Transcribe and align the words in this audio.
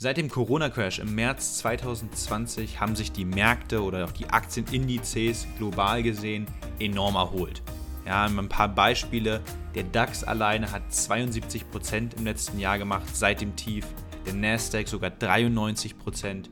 Seit 0.00 0.16
dem 0.16 0.28
Corona-Crash 0.28 1.00
im 1.00 1.16
März 1.16 1.58
2020 1.58 2.78
haben 2.78 2.94
sich 2.94 3.10
die 3.10 3.24
Märkte 3.24 3.82
oder 3.82 4.04
auch 4.04 4.12
die 4.12 4.30
Aktienindizes 4.30 5.48
global 5.56 6.04
gesehen 6.04 6.46
enorm 6.78 7.16
erholt. 7.16 7.62
Ja, 8.06 8.26
ein 8.26 8.48
paar 8.48 8.68
Beispiele. 8.68 9.40
Der 9.74 9.82
DAX 9.82 10.22
alleine 10.22 10.70
hat 10.70 10.82
72% 10.92 12.16
im 12.16 12.24
letzten 12.24 12.60
Jahr 12.60 12.78
gemacht 12.78 13.08
seit 13.12 13.40
dem 13.40 13.56
Tief, 13.56 13.86
der 14.24 14.34
Nasdaq 14.34 14.86
sogar 14.86 15.10
93% 15.10 16.44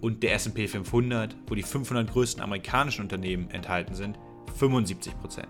und 0.00 0.24
der 0.24 0.34
SP 0.34 0.66
500, 0.66 1.36
wo 1.46 1.54
die 1.54 1.62
500 1.62 2.10
größten 2.10 2.42
amerikanischen 2.42 3.02
Unternehmen 3.02 3.48
enthalten 3.52 3.94
sind, 3.94 4.18
75%. 4.58 5.44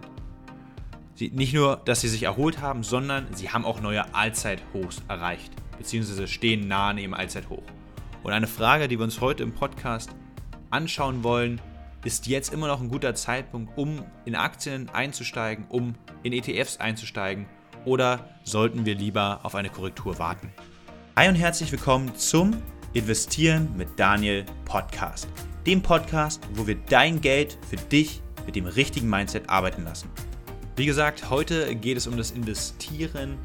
Sie, 1.14 1.30
nicht 1.30 1.54
nur, 1.54 1.76
dass 1.78 2.02
sie 2.02 2.08
sich 2.08 2.24
erholt 2.24 2.60
haben, 2.60 2.82
sondern 2.82 3.32
sie 3.32 3.48
haben 3.48 3.64
auch 3.64 3.80
neue 3.80 4.14
Allzeithochs 4.14 5.00
erreicht 5.08 5.52
beziehungsweise 5.78 6.26
stehen 6.28 6.68
nahe 6.68 6.94
neben 6.94 7.14
Allzeithoch. 7.14 7.62
Und 8.22 8.32
eine 8.32 8.46
Frage, 8.46 8.88
die 8.88 8.98
wir 8.98 9.04
uns 9.04 9.20
heute 9.20 9.42
im 9.42 9.52
Podcast 9.52 10.10
anschauen 10.70 11.24
wollen, 11.24 11.60
ist 12.04 12.26
jetzt 12.26 12.52
immer 12.52 12.66
noch 12.66 12.80
ein 12.80 12.88
guter 12.88 13.14
Zeitpunkt, 13.14 13.76
um 13.76 14.04
in 14.24 14.34
Aktien 14.34 14.88
einzusteigen, 14.90 15.66
um 15.68 15.94
in 16.22 16.32
ETFs 16.32 16.78
einzusteigen 16.78 17.46
oder 17.84 18.28
sollten 18.44 18.84
wir 18.84 18.94
lieber 18.94 19.40
auf 19.42 19.54
eine 19.54 19.70
Korrektur 19.70 20.18
warten? 20.18 20.52
Hi 21.16 21.28
und 21.28 21.34
herzlich 21.34 21.72
willkommen 21.72 22.14
zum 22.16 22.62
Investieren 22.92 23.74
mit 23.76 23.88
Daniel 23.96 24.44
Podcast. 24.64 25.28
Dem 25.66 25.82
Podcast, 25.82 26.42
wo 26.54 26.66
wir 26.66 26.76
dein 26.76 27.20
Geld 27.20 27.58
für 27.68 27.76
dich 27.76 28.22
mit 28.46 28.56
dem 28.56 28.66
richtigen 28.66 29.08
Mindset 29.08 29.48
arbeiten 29.48 29.84
lassen. 29.84 30.08
Wie 30.76 30.86
gesagt, 30.86 31.28
heute 31.28 31.74
geht 31.74 31.96
es 31.96 32.06
um 32.06 32.16
das 32.16 32.30
Investieren 32.30 33.36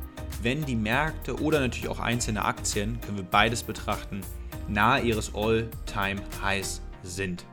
wenn 0.44 0.66
die 0.66 0.76
Märkte 0.76 1.42
oder 1.42 1.60
natürlich 1.60 1.88
auch 1.88 2.00
einzelne 2.00 2.44
Aktien, 2.44 3.00
können 3.02 3.18
wir 3.18 3.24
beides 3.24 3.64
betrachten, 3.64 4.22
nahe 4.68 5.02
ihres 5.02 5.34
All-Time-Highs 5.34 6.82
sind. 7.02 7.46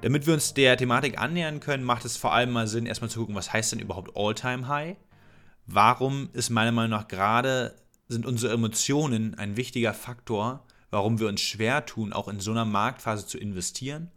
Damit 0.00 0.26
wir 0.26 0.34
uns 0.34 0.52
der 0.52 0.76
Thematik 0.76 1.20
annähern 1.20 1.60
können, 1.60 1.84
macht 1.84 2.04
es 2.04 2.16
vor 2.16 2.32
allem 2.32 2.50
mal 2.50 2.66
Sinn, 2.66 2.86
erstmal 2.86 3.10
zu 3.10 3.20
gucken, 3.20 3.36
was 3.36 3.52
heißt 3.52 3.72
denn 3.72 3.78
überhaupt 3.78 4.16
All-Time-High? 4.16 4.96
Warum 5.66 6.28
ist 6.32 6.50
meiner 6.50 6.72
Meinung 6.72 6.90
nach 6.90 7.06
gerade, 7.06 7.76
sind 8.08 8.26
unsere 8.26 8.52
Emotionen 8.52 9.36
ein 9.36 9.56
wichtiger 9.56 9.94
Faktor, 9.94 10.66
warum 10.90 11.20
wir 11.20 11.28
uns 11.28 11.40
schwer 11.40 11.86
tun, 11.86 12.12
auch 12.12 12.26
in 12.26 12.40
so 12.40 12.50
einer 12.50 12.64
Marktphase 12.64 13.28
zu 13.28 13.38
investieren? 13.38 14.10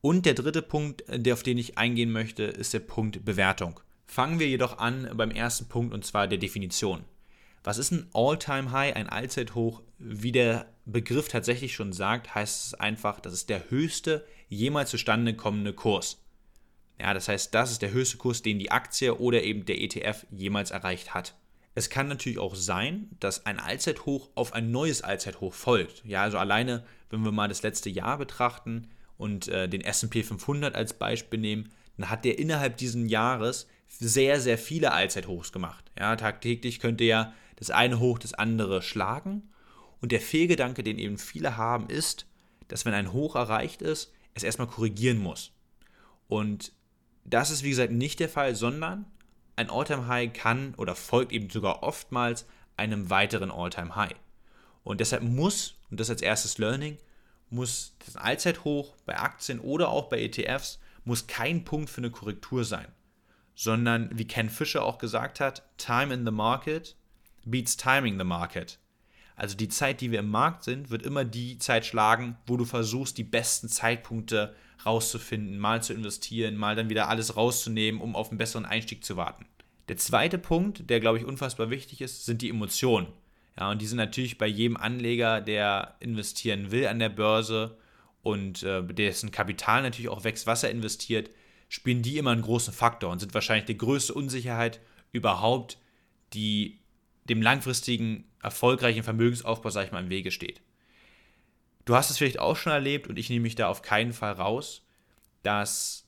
Und 0.00 0.26
der 0.26 0.34
dritte 0.34 0.62
Punkt, 0.62 1.02
der 1.08 1.34
auf 1.34 1.42
den 1.42 1.58
ich 1.58 1.76
eingehen 1.76 2.12
möchte, 2.12 2.44
ist 2.44 2.72
der 2.72 2.80
Punkt 2.80 3.24
Bewertung. 3.24 3.80
Fangen 4.06 4.38
wir 4.38 4.46
jedoch 4.46 4.78
an 4.78 5.10
beim 5.14 5.32
ersten 5.32 5.66
Punkt 5.66 5.92
und 5.92 6.04
zwar 6.04 6.28
der 6.28 6.38
Definition. 6.38 7.04
Was 7.66 7.78
ist 7.78 7.90
ein 7.90 8.08
All-Time-High, 8.14 8.94
ein 8.94 9.08
Allzeithoch? 9.08 9.82
Wie 9.98 10.30
der 10.30 10.66
Begriff 10.84 11.26
tatsächlich 11.26 11.74
schon 11.74 11.92
sagt, 11.92 12.32
heißt 12.32 12.66
es 12.66 12.74
einfach, 12.74 13.18
das 13.18 13.32
ist 13.32 13.48
der 13.48 13.70
höchste 13.70 14.24
jemals 14.48 14.90
zustande 14.90 15.34
kommende 15.34 15.72
Kurs. 15.72 16.22
Ja, 17.00 17.12
das 17.12 17.26
heißt, 17.26 17.52
das 17.52 17.72
ist 17.72 17.82
der 17.82 17.90
höchste 17.90 18.18
Kurs, 18.18 18.40
den 18.40 18.60
die 18.60 18.70
Aktie 18.70 19.18
oder 19.18 19.42
eben 19.42 19.64
der 19.64 19.80
ETF 19.80 20.26
jemals 20.30 20.70
erreicht 20.70 21.12
hat. 21.12 21.34
Es 21.74 21.90
kann 21.90 22.06
natürlich 22.06 22.38
auch 22.38 22.54
sein, 22.54 23.10
dass 23.18 23.46
ein 23.46 23.58
Allzeithoch 23.58 24.30
auf 24.36 24.52
ein 24.52 24.70
neues 24.70 25.02
Allzeithoch 25.02 25.52
folgt. 25.52 26.04
Ja, 26.04 26.22
also 26.22 26.38
alleine, 26.38 26.84
wenn 27.10 27.24
wir 27.24 27.32
mal 27.32 27.48
das 27.48 27.64
letzte 27.64 27.90
Jahr 27.90 28.16
betrachten 28.16 28.90
und 29.18 29.48
äh, 29.48 29.68
den 29.68 29.80
S&P 29.80 30.22
500 30.22 30.76
als 30.76 30.94
Beispiel 30.94 31.40
nehmen, 31.40 31.72
dann 31.96 32.10
hat 32.10 32.24
der 32.24 32.38
innerhalb 32.38 32.76
dieses 32.76 33.10
Jahres 33.10 33.66
sehr, 33.88 34.40
sehr 34.40 34.56
viele 34.56 34.92
Allzeithochs 34.92 35.50
gemacht. 35.50 35.90
Ja, 35.98 36.14
tagtäglich 36.14 36.78
könnte 36.78 37.02
ja 37.02 37.32
das 37.56 37.70
eine 37.70 37.98
Hoch 37.98 38.18
das 38.18 38.34
andere 38.34 38.82
schlagen. 38.82 39.50
Und 40.00 40.12
der 40.12 40.20
Fehlgedanke, 40.20 40.82
den 40.82 40.98
eben 40.98 41.18
viele 41.18 41.56
haben, 41.56 41.88
ist, 41.88 42.26
dass 42.68 42.84
wenn 42.84 42.94
ein 42.94 43.12
Hoch 43.12 43.34
erreicht 43.34 43.82
ist, 43.82 44.12
es 44.34 44.42
erstmal 44.42 44.68
korrigieren 44.68 45.18
muss. 45.18 45.52
Und 46.28 46.72
das 47.24 47.50
ist 47.50 47.62
wie 47.62 47.70
gesagt 47.70 47.92
nicht 47.92 48.20
der 48.20 48.28
Fall, 48.28 48.54
sondern 48.54 49.06
ein 49.56 49.70
All-Time-High 49.70 50.32
kann 50.32 50.74
oder 50.76 50.94
folgt 50.94 51.32
eben 51.32 51.50
sogar 51.50 51.82
oftmals 51.82 52.46
einem 52.76 53.10
weiteren 53.10 53.50
All-Time-High. 53.50 54.14
Und 54.84 55.00
deshalb 55.00 55.22
muss, 55.22 55.76
und 55.90 55.98
das 55.98 56.10
als 56.10 56.22
erstes 56.22 56.58
Learning, 56.58 56.98
muss 57.48 57.96
das 58.04 58.16
Allzeithoch 58.16 58.94
bei 59.06 59.18
Aktien 59.18 59.60
oder 59.60 59.88
auch 59.88 60.08
bei 60.08 60.20
ETFs, 60.20 60.78
muss 61.04 61.26
kein 61.26 61.64
Punkt 61.64 61.88
für 61.88 61.98
eine 61.98 62.10
Korrektur 62.10 62.64
sein, 62.64 62.88
sondern 63.54 64.10
wie 64.16 64.26
Ken 64.26 64.50
Fischer 64.50 64.84
auch 64.84 64.98
gesagt 64.98 65.40
hat, 65.40 65.62
Time 65.78 66.12
in 66.12 66.24
the 66.24 66.32
Market 66.32 66.96
beats 67.46 67.76
timing 67.76 68.18
the 68.18 68.24
market. 68.24 68.78
Also 69.36 69.56
die 69.56 69.68
Zeit, 69.68 70.00
die 70.00 70.10
wir 70.10 70.20
im 70.20 70.30
Markt 70.30 70.64
sind, 70.64 70.90
wird 70.90 71.02
immer 71.02 71.24
die 71.24 71.58
Zeit 71.58 71.84
schlagen, 71.84 72.36
wo 72.46 72.56
du 72.56 72.64
versuchst, 72.64 73.18
die 73.18 73.24
besten 73.24 73.68
Zeitpunkte 73.68 74.54
rauszufinden, 74.84 75.58
mal 75.58 75.82
zu 75.82 75.92
investieren, 75.92 76.56
mal 76.56 76.76
dann 76.76 76.88
wieder 76.88 77.08
alles 77.08 77.36
rauszunehmen, 77.36 78.00
um 78.00 78.16
auf 78.16 78.30
einen 78.30 78.38
besseren 78.38 78.64
Einstieg 78.64 79.04
zu 79.04 79.16
warten. 79.16 79.46
Der 79.88 79.96
zweite 79.96 80.38
Punkt, 80.38 80.88
der 80.90 81.00
glaube 81.00 81.18
ich 81.18 81.24
unfassbar 81.24 81.70
wichtig 81.70 82.00
ist, 82.00 82.24
sind 82.24 82.42
die 82.42 82.50
Emotionen. 82.50 83.08
Ja, 83.58 83.70
und 83.70 83.80
die 83.80 83.86
sind 83.86 83.96
natürlich 83.98 84.38
bei 84.38 84.46
jedem 84.46 84.76
Anleger, 84.76 85.40
der 85.40 85.96
investieren 86.00 86.70
will 86.70 86.86
an 86.86 86.98
der 86.98 87.08
Börse 87.08 87.76
und 88.22 88.62
äh, 88.62 88.82
dessen 88.82 89.30
Kapital 89.30 89.82
natürlich 89.82 90.08
auch 90.08 90.24
wächst, 90.24 90.46
was 90.46 90.62
er 90.62 90.70
investiert, 90.70 91.30
spielen 91.68 92.02
die 92.02 92.18
immer 92.18 92.32
einen 92.32 92.42
großen 92.42 92.72
Faktor 92.72 93.10
und 93.10 93.20
sind 93.20 93.34
wahrscheinlich 93.34 93.66
die 93.66 93.78
größte 93.78 94.14
Unsicherheit 94.14 94.80
überhaupt, 95.12 95.78
die 96.32 96.80
dem 97.28 97.42
langfristigen, 97.42 98.24
erfolgreichen 98.42 99.02
Vermögensaufbau, 99.02 99.70
sag 99.70 99.86
ich 99.86 99.92
mal, 99.92 100.02
im 100.02 100.10
Wege 100.10 100.30
steht. 100.30 100.60
Du 101.84 101.94
hast 101.94 102.10
es 102.10 102.18
vielleicht 102.18 102.38
auch 102.38 102.56
schon 102.56 102.72
erlebt 102.72 103.08
und 103.08 103.18
ich 103.18 103.30
nehme 103.30 103.44
mich 103.44 103.54
da 103.54 103.68
auf 103.68 103.82
keinen 103.82 104.12
Fall 104.12 104.32
raus, 104.32 104.82
dass 105.42 106.06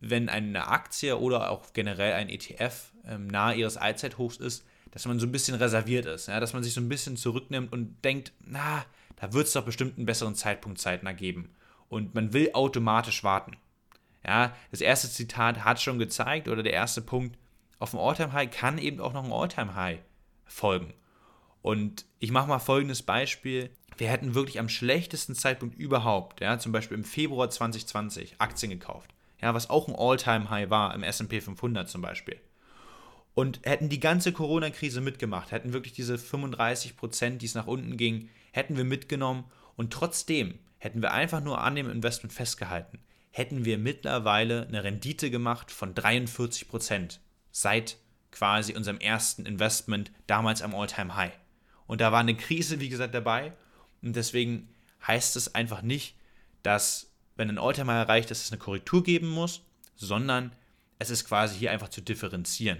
wenn 0.00 0.28
eine 0.28 0.68
Aktie 0.68 1.18
oder 1.18 1.50
auch 1.50 1.72
generell 1.72 2.14
ein 2.14 2.28
ETF 2.28 2.92
ähm, 3.06 3.26
nahe 3.28 3.54
ihres 3.54 3.76
Allzeithochs 3.76 4.36
ist, 4.36 4.64
dass 4.90 5.06
man 5.06 5.18
so 5.18 5.26
ein 5.26 5.32
bisschen 5.32 5.56
reserviert 5.56 6.06
ist, 6.06 6.28
ja, 6.28 6.40
dass 6.40 6.52
man 6.52 6.62
sich 6.62 6.74
so 6.74 6.80
ein 6.80 6.88
bisschen 6.88 7.16
zurücknimmt 7.16 7.72
und 7.72 8.04
denkt, 8.04 8.32
na, 8.44 8.84
da 9.16 9.32
wird 9.32 9.46
es 9.46 9.52
doch 9.52 9.64
bestimmt 9.64 9.96
einen 9.96 10.06
besseren 10.06 10.34
Zeitpunkt 10.34 10.78
zeitnah 10.78 11.12
geben. 11.12 11.54
Und 11.88 12.14
man 12.14 12.32
will 12.32 12.50
automatisch 12.52 13.22
warten. 13.22 13.56
Ja, 14.26 14.54
das 14.70 14.80
erste 14.80 15.08
Zitat 15.08 15.64
hat 15.64 15.80
schon 15.80 15.98
gezeigt, 15.98 16.48
oder 16.48 16.62
der 16.62 16.72
erste 16.72 17.00
Punkt, 17.00 17.38
auf 17.78 17.90
dem 17.90 18.00
Alltime 18.00 18.32
high 18.32 18.50
kann 18.50 18.78
eben 18.78 19.00
auch 19.00 19.12
noch 19.12 19.24
ein 19.24 19.32
Alltime 19.32 19.74
high 19.74 19.98
folgen. 20.46 20.94
Und 21.62 22.06
ich 22.20 22.30
mache 22.30 22.48
mal 22.48 22.58
folgendes 22.58 23.02
Beispiel. 23.02 23.70
Wir 23.98 24.08
hätten 24.08 24.34
wirklich 24.34 24.60
am 24.60 24.68
schlechtesten 24.68 25.34
Zeitpunkt 25.34 25.76
überhaupt, 25.76 26.40
ja, 26.40 26.58
zum 26.58 26.72
Beispiel 26.72 26.96
im 26.96 27.04
Februar 27.04 27.50
2020, 27.50 28.36
Aktien 28.38 28.70
gekauft. 28.70 29.10
Ja, 29.40 29.52
was 29.52 29.68
auch 29.68 29.88
ein 29.88 29.94
All-Time-High 29.96 30.70
war 30.70 30.94
im 30.94 31.02
SP 31.02 31.40
500 31.40 31.88
zum 31.88 32.02
Beispiel. 32.02 32.40
Und 33.34 33.60
hätten 33.64 33.88
die 33.88 34.00
ganze 34.00 34.32
Corona-Krise 34.32 35.00
mitgemacht, 35.00 35.50
hätten 35.50 35.72
wirklich 35.72 35.92
diese 35.92 36.16
35 36.16 36.96
Prozent, 36.96 37.42
die 37.42 37.46
es 37.46 37.54
nach 37.54 37.66
unten 37.66 37.96
ging, 37.96 38.30
hätten 38.52 38.76
wir 38.76 38.84
mitgenommen 38.84 39.44
und 39.76 39.92
trotzdem 39.92 40.58
hätten 40.78 41.02
wir 41.02 41.12
einfach 41.12 41.42
nur 41.42 41.60
an 41.60 41.74
dem 41.74 41.90
Investment 41.90 42.32
festgehalten, 42.32 42.98
hätten 43.30 43.64
wir 43.64 43.76
mittlerweile 43.76 44.66
eine 44.66 44.84
Rendite 44.84 45.30
gemacht 45.30 45.70
von 45.70 45.94
43 45.94 46.68
Prozent 46.68 47.20
seit 47.50 47.98
quasi 48.30 48.74
unserem 48.74 48.98
ersten 48.98 49.46
Investment 49.46 50.12
damals 50.26 50.62
am 50.62 50.74
All-Time-High. 50.74 51.32
Und 51.86 52.00
da 52.00 52.12
war 52.12 52.20
eine 52.20 52.36
Krise, 52.36 52.80
wie 52.80 52.88
gesagt, 52.88 53.14
dabei. 53.14 53.52
Und 54.02 54.16
deswegen 54.16 54.68
heißt 55.06 55.36
es 55.36 55.54
einfach 55.54 55.82
nicht, 55.82 56.16
dass, 56.62 57.12
wenn 57.36 57.48
ein 57.48 57.58
All-Time-High 57.58 58.08
erreicht 58.08 58.30
ist, 58.30 58.42
es 58.42 58.52
eine 58.52 58.58
Korrektur 58.58 59.02
geben 59.02 59.28
muss, 59.28 59.62
sondern 59.94 60.52
es 60.98 61.10
ist 61.10 61.26
quasi 61.26 61.58
hier 61.58 61.70
einfach 61.70 61.88
zu 61.88 62.00
differenzieren. 62.00 62.78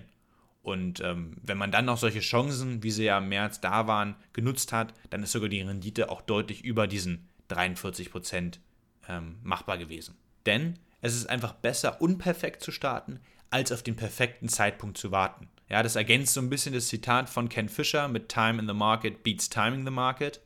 Und 0.63 1.01
ähm, 1.01 1.37
wenn 1.43 1.59
man 1.59 1.71
dann 1.71 1.85
noch 1.85 1.97
solche 1.97 2.21
Chancen, 2.21 2.83
wie 2.83 2.91
sie 2.91 3.05
ja 3.05 3.19
im 3.19 3.29
März 3.29 3.61
da 3.61 3.87
waren, 3.87 4.17
genutzt 4.33 4.73
hat, 4.73 4.95
dann 5.11 5.23
ist 5.23 5.33
sogar 5.33 5.49
die 5.49 5.61
Rendite 5.61 6.11
auch 6.11 6.23
deutlich 6.23 6.65
über 6.65 6.89
diesen 6.89 7.29
43 7.49 8.11
Prozent, 8.11 8.61
ähm, 9.09 9.37
machbar 9.45 9.79
gewesen. 9.79 10.17
Denn 10.45 10.79
es 11.01 11.15
ist 11.15 11.29
einfach 11.29 11.53
besser, 11.55 12.01
unperfekt 12.01 12.63
zu 12.63 12.73
starten, 12.73 13.21
als 13.51 13.73
auf 13.73 13.83
den 13.83 13.97
perfekten 13.97 14.49
Zeitpunkt 14.49 14.99
zu 14.99 15.11
warten. 15.11 15.49
Ja, 15.69 15.83
das 15.83 15.97
ergänzt 15.97 16.35
so 16.35 16.41
ein 16.41 16.51
bisschen 16.51 16.75
das 16.75 16.89
Zitat 16.89 17.29
von 17.29 17.49
Ken 17.49 17.69
Fisher 17.69 18.09
mit 18.09 18.29
Time 18.29 18.61
in 18.61 18.69
the 18.69 18.75
Market 18.75 19.23
beats 19.23 19.49
Timing 19.49 19.85
the 19.85 19.91
Market. 19.91 20.41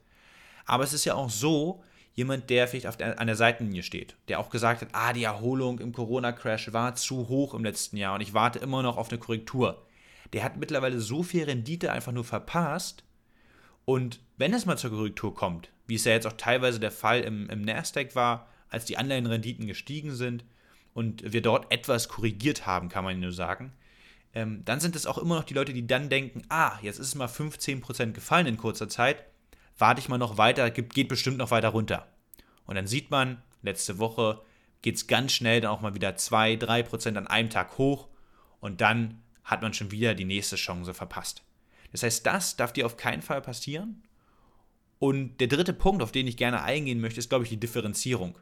Aber 0.64 0.85
es 0.85 0.93
ist 0.93 1.05
ja 1.05 1.14
auch 1.14 1.31
so, 1.31 1.82
jemand, 2.14 2.50
der 2.50 2.69
vielleicht 2.69 2.87
auf 2.87 2.97
der, 2.97 3.19
an 3.19 3.26
der 3.26 3.37
Seitenlinie 3.37 3.82
steht, 3.82 4.17
der 4.29 4.41
auch 4.41 4.50
gesagt 4.50 4.82
hat, 4.82 4.88
ah, 4.93 5.12
die 5.12 5.25
Erholung 5.25 5.79
im 5.79 5.93
Corona-Crash 5.93 6.73
war 6.73 6.94
zu 6.94 7.29
hoch 7.29 7.55
im 7.55 7.64
letzten 7.64 7.96
Jahr 7.96 8.14
und 8.14 8.20
ich 8.20 8.35
warte 8.35 8.58
immer 8.58 8.82
noch 8.82 8.96
auf 8.96 9.11
eine 9.11 9.19
Korrektur. 9.19 9.87
Der 10.32 10.44
hat 10.44 10.56
mittlerweile 10.56 11.00
so 11.00 11.23
viel 11.23 11.44
Rendite 11.44 11.93
einfach 11.93 12.12
nur 12.12 12.25
verpasst. 12.25 13.05
Und 13.85 14.20
wenn 14.37 14.55
es 14.55 14.67
mal 14.67 14.79
zur 14.79 14.91
Korrektur 14.91 15.35
kommt, 15.35 15.70
wie 15.87 15.96
es 15.96 16.05
ja 16.05 16.12
jetzt 16.12 16.26
auch 16.26 16.35
teilweise 16.35 16.79
der 16.79 16.93
Fall 16.93 17.20
im, 17.20 17.49
im 17.49 17.62
Nasdaq 17.62 18.14
war, 18.14 18.49
als 18.70 18.84
die 18.84 18.96
Anleihenrenditen 18.96 19.67
gestiegen 19.67 20.14
sind, 20.14 20.44
und 20.93 21.32
wir 21.32 21.43
dort 21.43 21.70
etwas 21.72 22.08
korrigiert 22.08 22.67
haben, 22.67 22.88
kann 22.88 23.05
man 23.05 23.20
nur 23.20 23.32
sagen, 23.32 23.72
ähm, 24.34 24.62
dann 24.64 24.81
sind 24.81 24.96
es 24.96 25.06
auch 25.06 25.19
immer 25.19 25.37
noch 25.37 25.44
die 25.44 25.55
Leute, 25.55 25.72
die 25.72 25.87
dann 25.87 26.08
denken, 26.08 26.43
ah, 26.49 26.78
jetzt 26.82 26.99
ist 26.99 27.08
es 27.08 27.14
mal 27.14 27.28
15% 27.28 28.12
gefallen 28.12 28.46
in 28.46 28.56
kurzer 28.56 28.88
Zeit, 28.88 29.25
warte 29.78 30.00
ich 30.00 30.08
mal 30.08 30.19
noch 30.19 30.38
weiter, 30.38 30.70
geht 30.70 31.08
bestimmt 31.08 31.38
noch 31.38 31.50
weiter 31.50 31.70
runter. 31.70 32.06
Und 32.67 32.76
dann 32.76 32.87
sieht 32.87 33.11
man, 33.11 33.43
letzte 33.62 33.99
Woche 33.99 34.40
geht 34.82 34.96
es 34.96 35.06
ganz 35.06 35.32
schnell 35.32 35.61
dann 35.61 35.70
auch 35.70 35.81
mal 35.81 35.94
wieder 35.94 36.17
2, 36.17 36.56
3 36.56 36.82
Prozent 36.84 37.17
an 37.17 37.26
einem 37.26 37.50
Tag 37.50 37.78
hoch 37.78 38.08
und 38.61 38.81
dann 38.81 39.22
hat 39.44 39.62
man 39.62 39.75
schon 39.75 39.90
wieder 39.90 40.14
die 40.14 40.25
nächste 40.25 40.56
Chance 40.56 40.94
verpasst. 40.94 41.43
Das 41.93 42.05
heißt, 42.05 42.25
das 42.25 42.56
darf 42.56 42.72
dir 42.72 42.87
auf 42.87 42.96
keinen 42.96 43.22
Fall 43.22 43.40
passieren. 43.40 44.02
Und 45.00 45.38
der 45.38 45.49
dritte 45.49 45.72
Punkt, 45.72 46.02
auf 46.02 46.12
den 46.12 46.28
ich 46.28 46.37
gerne 46.37 46.62
eingehen 46.62 47.00
möchte, 47.00 47.19
ist, 47.19 47.31
glaube 47.31 47.44
ich, 47.44 47.50
die 47.50 47.58
Differenzierung. 47.58 48.37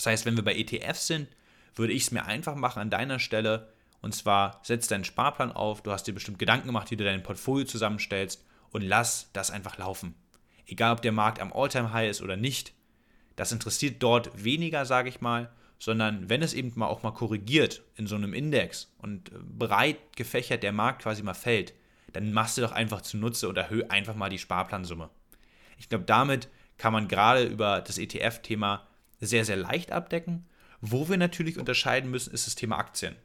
Das 0.00 0.06
heißt, 0.06 0.24
wenn 0.24 0.36
wir 0.36 0.44
bei 0.44 0.56
ETFs 0.56 1.08
sind, 1.08 1.28
würde 1.74 1.92
ich 1.92 2.04
es 2.04 2.10
mir 2.10 2.24
einfach 2.24 2.54
machen 2.54 2.80
an 2.80 2.88
deiner 2.88 3.18
Stelle. 3.18 3.70
Und 4.00 4.14
zwar 4.14 4.58
setz 4.62 4.88
deinen 4.88 5.04
Sparplan 5.04 5.52
auf, 5.52 5.82
du 5.82 5.92
hast 5.92 6.04
dir 6.04 6.14
bestimmt 6.14 6.38
Gedanken 6.38 6.68
gemacht, 6.68 6.90
wie 6.90 6.96
du 6.96 7.04
dein 7.04 7.22
Portfolio 7.22 7.66
zusammenstellst 7.66 8.42
und 8.70 8.80
lass 8.80 9.28
das 9.34 9.50
einfach 9.50 9.76
laufen. 9.76 10.14
Egal, 10.66 10.94
ob 10.94 11.02
der 11.02 11.12
Markt 11.12 11.38
am 11.38 11.52
Alltime-High 11.52 12.08
ist 12.08 12.22
oder 12.22 12.38
nicht, 12.38 12.72
das 13.36 13.52
interessiert 13.52 14.02
dort 14.02 14.42
weniger, 14.42 14.86
sage 14.86 15.10
ich 15.10 15.20
mal, 15.20 15.52
sondern 15.78 16.30
wenn 16.30 16.40
es 16.40 16.54
eben 16.54 16.72
mal 16.76 16.86
auch 16.86 17.02
mal 17.02 17.12
korrigiert 17.12 17.82
in 17.96 18.06
so 18.06 18.16
einem 18.16 18.32
Index 18.32 18.94
und 18.96 19.30
breit 19.58 20.16
gefächert 20.16 20.62
der 20.62 20.72
Markt 20.72 21.02
quasi 21.02 21.22
mal 21.22 21.34
fällt, 21.34 21.74
dann 22.14 22.32
machst 22.32 22.56
du 22.56 22.62
doch 22.62 22.72
einfach 22.72 23.02
zunutze 23.02 23.50
und 23.50 23.58
erhöhe 23.58 23.90
einfach 23.90 24.14
mal 24.14 24.30
die 24.30 24.38
Sparplansumme. 24.38 25.10
Ich 25.76 25.90
glaube, 25.90 26.04
damit 26.04 26.48
kann 26.78 26.94
man 26.94 27.06
gerade 27.06 27.44
über 27.44 27.82
das 27.82 27.98
ETF-Thema 27.98 28.86
sehr, 29.20 29.44
sehr 29.44 29.56
leicht 29.56 29.92
abdecken. 29.92 30.46
Wo 30.80 31.08
wir 31.08 31.16
natürlich 31.16 31.58
unterscheiden 31.58 32.10
müssen, 32.10 32.32
ist 32.32 32.46
das 32.46 32.54
Thema 32.54 32.78
Aktien. 32.78 33.16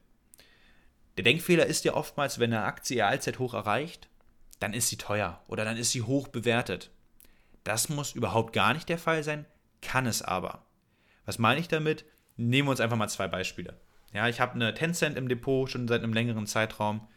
Der 1.17 1.23
Denkfehler 1.23 1.65
ist 1.65 1.85
ja 1.85 1.93
oftmals, 1.93 2.39
wenn 2.39 2.53
eine 2.53 2.65
Aktie 2.65 2.97
ihr 2.97 3.07
Allzeithoch 3.07 3.53
erreicht, 3.53 4.09
dann 4.59 4.73
ist 4.73 4.89
sie 4.89 4.97
teuer 4.97 5.41
oder 5.47 5.63
dann 5.63 5.77
ist 5.77 5.91
sie 5.91 6.01
hoch 6.01 6.27
bewertet. 6.27 6.91
Das 7.63 7.89
muss 7.89 8.13
überhaupt 8.13 8.53
gar 8.53 8.73
nicht 8.73 8.89
der 8.89 8.97
Fall 8.97 9.23
sein, 9.23 9.45
kann 9.81 10.05
es 10.05 10.21
aber. 10.21 10.65
Was 11.25 11.39
meine 11.39 11.59
ich 11.59 11.67
damit? 11.67 12.05
Nehmen 12.37 12.67
wir 12.67 12.71
uns 12.71 12.81
einfach 12.81 12.97
mal 12.97 13.07
zwei 13.07 13.27
Beispiele. 13.27 13.79
Ja, 14.13 14.27
ich 14.27 14.39
habe 14.39 14.53
eine 14.53 14.73
Tencent 14.73 15.17
im 15.17 15.29
Depot 15.29 15.69
schon 15.69 15.87
seit 15.87 16.03
einem 16.03 16.13
längeren 16.13 16.47
Zeitraum 16.47 17.07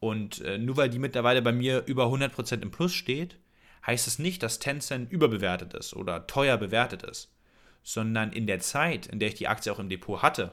und 0.00 0.40
äh, 0.42 0.58
nur 0.58 0.76
weil 0.76 0.90
die 0.90 0.98
mittlerweile 0.98 1.42
bei 1.42 1.52
mir 1.52 1.84
über 1.86 2.06
100% 2.06 2.62
im 2.62 2.70
Plus 2.70 2.94
steht, 2.94 3.38
heißt 3.86 4.06
es 4.06 4.18
nicht, 4.18 4.42
dass 4.42 4.58
Tencent 4.58 5.10
überbewertet 5.10 5.74
ist 5.74 5.94
oder 5.94 6.26
teuer 6.26 6.56
bewertet 6.56 7.02
ist, 7.02 7.33
sondern 7.84 8.32
in 8.32 8.48
der 8.48 8.58
Zeit, 8.58 9.06
in 9.06 9.20
der 9.20 9.28
ich 9.28 9.34
die 9.34 9.46
Aktie 9.46 9.70
auch 9.70 9.78
im 9.78 9.88
Depot 9.88 10.22
hatte 10.22 10.52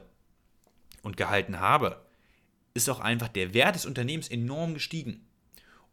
und 1.02 1.16
gehalten 1.16 1.58
habe, 1.58 2.04
ist 2.74 2.88
auch 2.88 3.00
einfach 3.00 3.28
der 3.28 3.54
Wert 3.54 3.74
des 3.74 3.86
Unternehmens 3.86 4.28
enorm 4.28 4.74
gestiegen. 4.74 5.26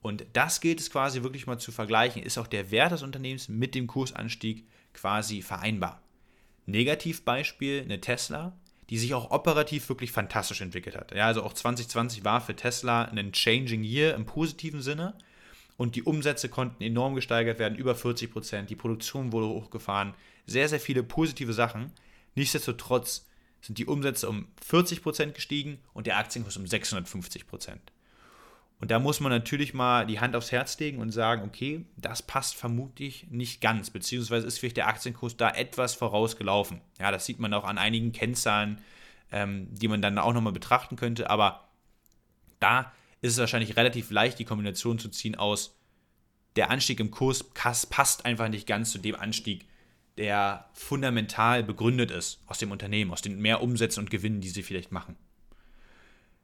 Und 0.01 0.25
das 0.33 0.61
gilt 0.61 0.79
es 0.79 0.91
quasi 0.91 1.23
wirklich 1.23 1.47
mal 1.47 1.57
zu 1.57 1.71
vergleichen. 1.71 2.21
Ist 2.21 2.37
auch 2.37 2.47
der 2.47 2.71
Wert 2.71 2.91
des 2.91 3.03
Unternehmens 3.03 3.49
mit 3.49 3.73
dem 3.73 3.87
Kursanstieg 3.87 4.67
quasi 4.93 5.41
vereinbar? 5.41 6.01
Negativbeispiel 6.65 7.81
eine 7.81 7.99
Tesla, 7.99 8.57
die 8.89 8.97
sich 8.97 9.13
auch 9.13 9.31
operativ 9.31 9.89
wirklich 9.89 10.11
fantastisch 10.11 10.61
entwickelt 10.61 10.95
hat. 10.95 11.13
Ja, 11.13 11.25
also 11.25 11.43
auch 11.43 11.53
2020 11.53 12.23
war 12.23 12.41
für 12.41 12.55
Tesla 12.55 13.03
ein 13.05 13.31
Changing 13.33 13.83
Year 13.83 14.15
im 14.15 14.25
positiven 14.25 14.81
Sinne 14.81 15.15
und 15.79 15.95
die 15.95 16.03
Umsätze 16.03 16.49
konnten 16.49 16.83
enorm 16.83 17.15
gesteigert 17.15 17.57
werden, 17.57 17.77
über 17.77 17.95
40 17.95 18.33
Prozent, 18.33 18.69
die 18.69 18.75
Produktion 18.75 19.31
wurde 19.31 19.47
hochgefahren, 19.47 20.13
sehr, 20.45 20.67
sehr 20.67 20.81
viele 20.81 21.03
positive 21.03 21.53
Sachen. 21.53 21.93
Nichtsdestotrotz 22.35 23.29
sind 23.61 23.77
die 23.77 23.85
Umsätze 23.85 24.27
um 24.27 24.49
40 24.61 25.01
Prozent 25.01 25.35
gestiegen 25.35 25.79
und 25.93 26.05
der 26.05 26.17
Aktienkurs 26.17 26.57
um 26.57 26.67
650 26.67 27.47
Prozent. 27.47 27.93
Und 28.81 28.91
da 28.91 28.99
muss 28.99 29.21
man 29.21 29.31
natürlich 29.31 29.73
mal 29.73 30.05
die 30.05 30.19
Hand 30.19 30.35
aufs 30.35 30.51
Herz 30.51 30.77
legen 30.79 30.99
und 30.99 31.11
sagen, 31.11 31.43
okay, 31.43 31.85
das 31.95 32.23
passt 32.23 32.57
vermutlich 32.57 33.27
nicht 33.29 33.61
ganz, 33.61 33.89
beziehungsweise 33.89 34.47
ist 34.47 34.59
vielleicht 34.59 34.75
der 34.75 34.89
Aktienkurs 34.89 35.37
da 35.37 35.49
etwas 35.49 35.95
vorausgelaufen. 35.95 36.81
Ja, 36.99 37.09
das 37.09 37.25
sieht 37.25 37.39
man 37.39 37.53
auch 37.53 37.63
an 37.63 37.77
einigen 37.77 38.11
Kennzahlen, 38.11 38.81
ähm, 39.31 39.69
die 39.71 39.87
man 39.87 40.01
dann 40.01 40.17
auch 40.17 40.33
nochmal 40.33 40.51
betrachten 40.51 40.97
könnte, 40.97 41.29
aber 41.29 41.69
da 42.59 42.91
ist 43.21 43.33
es 43.33 43.37
wahrscheinlich 43.37 43.75
relativ 43.75 44.11
leicht, 44.11 44.39
die 44.39 44.45
Kombination 44.45 44.99
zu 44.99 45.09
ziehen 45.09 45.35
aus, 45.35 45.75
der 46.55 46.71
Anstieg 46.71 46.99
im 46.99 47.11
Kurs 47.11 47.43
passt 47.43 48.25
einfach 48.25 48.49
nicht 48.49 48.67
ganz 48.67 48.91
zu 48.91 48.97
dem 48.97 49.15
Anstieg, 49.15 49.67
der 50.17 50.69
fundamental 50.73 51.63
begründet 51.63 52.11
ist 52.11 52.41
aus 52.47 52.57
dem 52.57 52.71
Unternehmen, 52.71 53.11
aus 53.11 53.21
den 53.21 53.39
mehr 53.39 53.61
Umsätzen 53.61 54.03
und 54.03 54.09
Gewinnen, 54.09 54.41
die 54.41 54.49
sie 54.49 54.63
vielleicht 54.63 54.91
machen. 54.91 55.15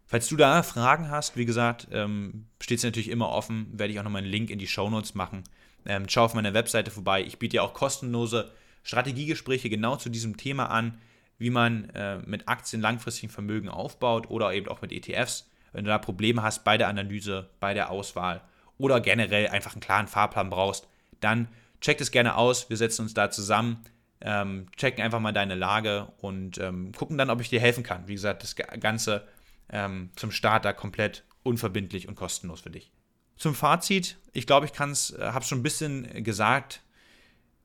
Falls 0.05 0.27
du 0.27 0.37
da 0.37 0.61
Fragen 0.63 1.09
hast, 1.09 1.35
wie 1.35 1.45
gesagt, 1.45 1.87
ähm, 1.91 2.45
steht 2.61 2.77
es 2.77 2.83
natürlich 2.83 3.09
immer 3.09 3.29
offen, 3.29 3.67
werde 3.73 3.91
ich 3.91 3.99
auch 3.99 4.03
nochmal 4.03 4.21
einen 4.21 4.31
Link 4.31 4.49
in 4.51 4.59
die 4.59 4.67
Show 4.67 4.89
Notes 4.89 5.15
machen. 5.15 5.43
Ähm, 5.85 6.05
schau 6.07 6.25
auf 6.25 6.35
meiner 6.35 6.53
Webseite 6.53 6.91
vorbei. 6.91 7.23
Ich 7.23 7.39
biete 7.39 7.57
ja 7.57 7.63
auch 7.63 7.73
kostenlose 7.73 8.51
Strategiegespräche 8.83 9.69
genau 9.69 9.95
zu 9.95 10.09
diesem 10.09 10.37
Thema 10.37 10.67
an, 10.67 10.99
wie 11.37 11.49
man 11.49 11.89
äh, 11.89 12.19
mit 12.19 12.47
Aktien 12.47 12.81
langfristigen 12.81 13.31
Vermögen 13.31 13.67
aufbaut 13.67 14.29
oder 14.29 14.53
eben 14.53 14.67
auch 14.67 14.81
mit 14.81 14.91
ETFs. 14.91 15.49
Wenn 15.75 15.83
du 15.83 15.89
da 15.89 15.97
Probleme 15.97 16.41
hast 16.41 16.63
bei 16.63 16.77
der 16.77 16.87
Analyse, 16.87 17.49
bei 17.59 17.73
der 17.73 17.89
Auswahl 17.89 18.41
oder 18.77 19.01
generell 19.01 19.49
einfach 19.49 19.73
einen 19.73 19.81
klaren 19.81 20.07
Fahrplan 20.07 20.49
brauchst, 20.49 20.87
dann 21.19 21.49
check 21.81 21.99
es 21.99 22.11
gerne 22.11 22.37
aus. 22.37 22.69
Wir 22.69 22.77
setzen 22.77 23.01
uns 23.01 23.13
da 23.13 23.29
zusammen, 23.29 23.83
ähm, 24.21 24.67
checken 24.77 25.03
einfach 25.03 25.19
mal 25.19 25.33
deine 25.33 25.55
Lage 25.55 26.07
und 26.19 26.59
ähm, 26.59 26.93
gucken 26.93 27.17
dann, 27.17 27.29
ob 27.29 27.41
ich 27.41 27.49
dir 27.49 27.59
helfen 27.59 27.83
kann. 27.83 28.07
Wie 28.07 28.13
gesagt, 28.13 28.41
das 28.43 28.55
Ganze 28.55 29.27
ähm, 29.69 30.11
zum 30.15 30.31
Start 30.31 30.63
da 30.63 30.71
komplett 30.71 31.25
unverbindlich 31.43 32.07
und 32.07 32.15
kostenlos 32.15 32.61
für 32.61 32.69
dich. 32.69 32.93
Zum 33.35 33.53
Fazit, 33.53 34.17
ich 34.31 34.47
glaube, 34.47 34.65
ich 34.65 34.71
kann 34.71 34.91
es, 34.91 35.11
äh, 35.11 35.25
habe 35.25 35.43
schon 35.43 35.59
ein 35.59 35.63
bisschen 35.63 36.23
gesagt, 36.23 36.83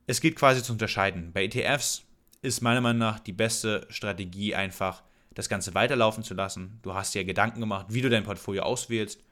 es 0.09 0.21
geht 0.21 0.35
quasi 0.35 0.65
zu 0.65 0.73
unterscheiden. 0.73 1.33
Bei 1.33 1.45
ETFs 1.45 2.03
ist 2.43 2.61
meiner 2.61 2.81
Meinung 2.81 2.99
nach 2.99 3.21
die 3.21 3.33
beste 3.33 3.87
Strategie 3.89 4.57
einfach, 4.57 5.05
das 5.35 5.49
Ganze 5.49 5.75
weiterlaufen 5.75 6.23
zu 6.25 6.35
lassen. 6.35 6.79
Du 6.83 6.95
hast 6.95 7.15
dir 7.15 7.25
Gedanken 7.25 7.61
gemacht, 7.61 7.87
wie 7.91 8.03
du 8.03 8.11
dein 8.11 8.25
Portfolio 8.25 8.63
auswählst 8.63 9.23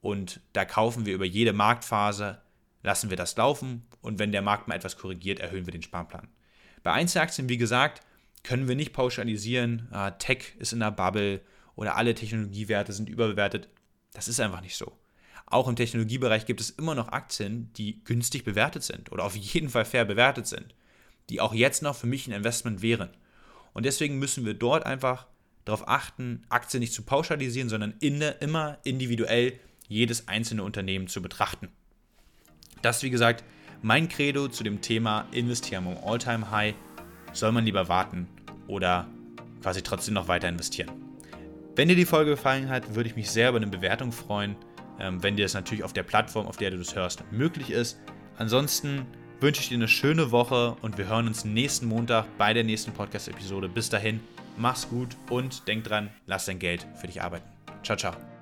und 0.00 0.40
da 0.52 0.64
kaufen 0.64 1.06
wir 1.06 1.14
über 1.14 1.24
jede 1.24 1.52
Marktphase, 1.52 2.40
lassen 2.82 3.10
wir 3.10 3.16
das 3.16 3.36
laufen 3.36 3.86
und 4.00 4.18
wenn 4.18 4.32
der 4.32 4.42
Markt 4.42 4.68
mal 4.68 4.76
etwas 4.76 4.96
korrigiert, 4.96 5.40
erhöhen 5.40 5.66
wir 5.66 5.72
den 5.72 5.82
Sparplan. 5.82 6.28
Bei 6.82 6.92
Einzelaktien, 6.92 7.48
wie 7.48 7.56
gesagt, 7.56 8.02
können 8.44 8.68
wir 8.68 8.76
nicht 8.76 8.92
pauschalisieren, 8.92 9.88
ah, 9.90 10.12
Tech 10.12 10.54
ist 10.58 10.72
in 10.72 10.80
der 10.80 10.92
Bubble 10.92 11.40
oder 11.74 11.96
alle 11.96 12.14
Technologiewerte 12.14 12.92
sind 12.92 13.08
überbewertet. 13.08 13.68
Das 14.12 14.28
ist 14.28 14.40
einfach 14.40 14.60
nicht 14.60 14.76
so. 14.76 14.96
Auch 15.46 15.66
im 15.66 15.76
Technologiebereich 15.76 16.46
gibt 16.46 16.60
es 16.60 16.70
immer 16.70 16.94
noch 16.94 17.08
Aktien, 17.08 17.72
die 17.74 18.04
günstig 18.04 18.44
bewertet 18.44 18.82
sind 18.82 19.10
oder 19.12 19.24
auf 19.24 19.34
jeden 19.34 19.70
Fall 19.70 19.84
fair 19.84 20.04
bewertet 20.04 20.46
sind, 20.46 20.74
die 21.30 21.40
auch 21.40 21.54
jetzt 21.54 21.82
noch 21.82 21.96
für 21.96 22.06
mich 22.06 22.26
ein 22.26 22.32
Investment 22.32 22.82
wären. 22.82 23.10
Und 23.72 23.86
deswegen 23.86 24.18
müssen 24.18 24.44
wir 24.44 24.54
dort 24.54 24.86
einfach 24.86 25.26
darauf 25.68 25.86
achten, 25.86 26.42
Aktien 26.48 26.80
nicht 26.80 26.92
zu 26.92 27.02
pauschalisieren, 27.02 27.68
sondern 27.68 27.94
in, 28.00 28.20
immer 28.40 28.78
individuell 28.84 29.52
jedes 29.86 30.28
einzelne 30.28 30.62
Unternehmen 30.62 31.08
zu 31.08 31.22
betrachten. 31.22 31.68
Das, 32.82 33.02
wie 33.02 33.10
gesagt, 33.10 33.44
mein 33.82 34.08
Credo 34.08 34.48
zu 34.48 34.64
dem 34.64 34.80
Thema 34.80 35.26
Investieren 35.32 35.86
am 35.86 35.98
Alltime 36.04 36.50
high 36.50 36.74
Soll 37.32 37.52
man 37.52 37.64
lieber 37.64 37.88
warten 37.88 38.26
oder 38.66 39.06
quasi 39.62 39.82
trotzdem 39.82 40.14
noch 40.14 40.28
weiter 40.28 40.48
investieren? 40.48 40.90
Wenn 41.76 41.88
dir 41.88 41.96
die 41.96 42.06
Folge 42.06 42.32
gefallen 42.32 42.68
hat, 42.68 42.94
würde 42.94 43.08
ich 43.08 43.16
mich 43.16 43.30
sehr 43.30 43.50
über 43.50 43.58
eine 43.58 43.66
Bewertung 43.66 44.10
freuen, 44.10 44.56
ähm, 44.98 45.22
wenn 45.22 45.36
dir 45.36 45.44
das 45.44 45.54
natürlich 45.54 45.84
auf 45.84 45.92
der 45.92 46.02
Plattform, 46.02 46.46
auf 46.46 46.56
der 46.56 46.70
du 46.70 46.78
das 46.78 46.96
hörst, 46.96 47.22
möglich 47.30 47.70
ist. 47.70 48.00
Ansonsten 48.38 49.06
wünsche 49.40 49.60
ich 49.60 49.68
dir 49.68 49.74
eine 49.74 49.88
schöne 49.88 50.30
Woche 50.32 50.76
und 50.80 50.96
wir 50.96 51.06
hören 51.06 51.28
uns 51.28 51.44
nächsten 51.44 51.86
Montag 51.86 52.26
bei 52.38 52.54
der 52.54 52.64
nächsten 52.64 52.92
Podcast-Episode. 52.92 53.68
Bis 53.68 53.90
dahin, 53.90 54.20
mach's 54.58 54.88
gut 54.88 55.16
und 55.30 55.66
denk 55.68 55.84
dran, 55.84 56.10
lass 56.26 56.46
dein 56.46 56.58
Geld 56.58 56.86
für 56.96 57.06
dich 57.06 57.22
arbeiten. 57.22 57.48
Ciao, 57.82 57.96
ciao. 57.96 58.37